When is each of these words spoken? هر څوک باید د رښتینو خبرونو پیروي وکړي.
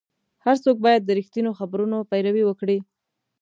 هر 0.45 0.55
څوک 0.63 0.77
باید 0.85 1.01
د 1.05 1.09
رښتینو 1.19 1.51
خبرونو 1.59 1.97
پیروي 2.11 2.43
وکړي. 2.45 2.77